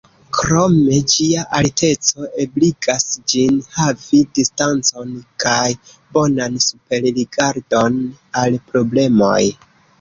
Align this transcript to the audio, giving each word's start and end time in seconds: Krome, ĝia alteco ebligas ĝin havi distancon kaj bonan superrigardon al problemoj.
Krome, 0.35 0.93
ĝia 1.11 1.41
alteco 1.57 2.29
ebligas 2.45 3.05
ĝin 3.35 3.61
havi 3.77 4.23
distancon 4.39 5.13
kaj 5.45 5.69
bonan 6.19 6.59
superrigardon 6.71 8.03
al 8.45 8.61
problemoj. 8.73 9.41